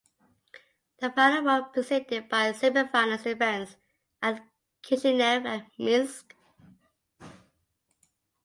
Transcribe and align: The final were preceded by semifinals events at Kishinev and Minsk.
The 0.97 1.11
final 1.11 1.43
were 1.43 1.61
preceded 1.69 2.27
by 2.27 2.53
semifinals 2.53 3.27
events 3.27 3.75
at 4.19 4.43
Kishinev 4.81 5.45
and 5.45 5.67
Minsk. 5.77 6.33